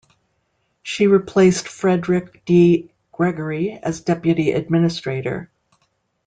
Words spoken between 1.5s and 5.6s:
Frederick D. Gregory as Deputy Administrator.